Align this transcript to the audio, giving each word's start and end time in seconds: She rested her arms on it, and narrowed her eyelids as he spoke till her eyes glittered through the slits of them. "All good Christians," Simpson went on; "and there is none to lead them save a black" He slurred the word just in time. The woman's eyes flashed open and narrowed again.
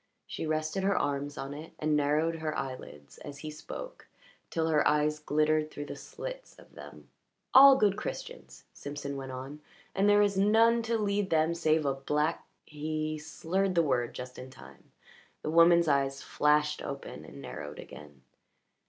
She 0.25 0.47
rested 0.47 0.81
her 0.81 0.97
arms 0.97 1.37
on 1.37 1.53
it, 1.53 1.73
and 1.77 1.95
narrowed 1.95 2.37
her 2.37 2.57
eyelids 2.57 3.19
as 3.19 3.37
he 3.37 3.51
spoke 3.51 4.07
till 4.49 4.67
her 4.67 4.87
eyes 4.87 5.19
glittered 5.19 5.69
through 5.69 5.85
the 5.85 5.95
slits 5.95 6.55
of 6.57 6.73
them. 6.73 7.09
"All 7.53 7.75
good 7.77 7.97
Christians," 7.97 8.63
Simpson 8.73 9.15
went 9.15 9.31
on; 9.31 9.61
"and 9.93 10.09
there 10.09 10.23
is 10.23 10.39
none 10.39 10.81
to 10.89 10.97
lead 10.97 11.29
them 11.29 11.53
save 11.53 11.85
a 11.85 11.93
black" 11.93 12.43
He 12.65 13.19
slurred 13.19 13.75
the 13.75 13.83
word 13.83 14.15
just 14.15 14.39
in 14.39 14.49
time. 14.49 14.91
The 15.43 15.51
woman's 15.51 15.87
eyes 15.87 16.23
flashed 16.23 16.81
open 16.81 17.23
and 17.23 17.39
narrowed 17.39 17.77
again. 17.77 18.23